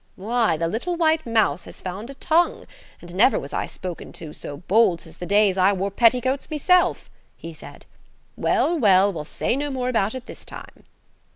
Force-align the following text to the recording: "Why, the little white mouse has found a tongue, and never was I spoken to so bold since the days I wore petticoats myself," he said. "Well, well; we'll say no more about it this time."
"Why, 0.15 0.57
the 0.57 0.67
little 0.67 0.95
white 0.95 1.27
mouse 1.27 1.65
has 1.65 1.79
found 1.79 2.09
a 2.09 2.15
tongue, 2.15 2.65
and 3.01 3.13
never 3.13 3.37
was 3.37 3.53
I 3.53 3.67
spoken 3.67 4.11
to 4.13 4.33
so 4.33 4.57
bold 4.57 4.99
since 5.01 5.15
the 5.17 5.27
days 5.27 5.59
I 5.59 5.73
wore 5.73 5.91
petticoats 5.91 6.49
myself," 6.49 7.07
he 7.37 7.53
said. 7.53 7.85
"Well, 8.35 8.79
well; 8.79 9.13
we'll 9.13 9.25
say 9.25 9.55
no 9.55 9.69
more 9.69 9.89
about 9.89 10.15
it 10.15 10.25
this 10.25 10.43
time." 10.43 10.85